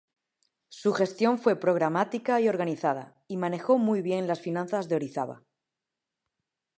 Su 0.69 0.93
gestión 0.95 1.37
fue 1.37 1.59
programática 1.59 2.41
y 2.41 2.49
organizada, 2.49 3.23
y 3.27 3.37
manejó 3.37 3.77
muy 3.77 4.01
bien 4.01 4.25
las 4.25 4.39
finanzas 4.41 4.89
de 4.89 4.95
Orizaba. 4.95 5.43